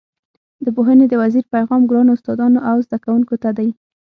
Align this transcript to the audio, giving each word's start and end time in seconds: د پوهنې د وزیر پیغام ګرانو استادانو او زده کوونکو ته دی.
د 0.65 0.67
پوهنې 0.75 1.05
د 1.09 1.13
وزیر 1.21 1.45
پیغام 1.53 1.81
ګرانو 1.89 2.15
استادانو 2.15 2.59
او 2.69 2.77
زده 2.85 2.97
کوونکو 3.03 3.35
ته 3.43 3.49
دی. 3.57 3.69